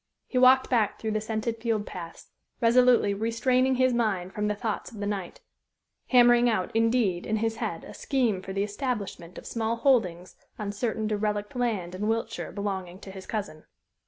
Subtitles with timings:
[0.25, 4.91] He walked back through the scented field paths, resolutely restraining his mind from the thoughts
[4.91, 5.41] of the night,
[6.07, 10.71] hammering out, indeed, in his head a scheme for the establishment of small holdings on
[10.71, 13.65] certain derelict land in Wiltshire belonging to his cousin.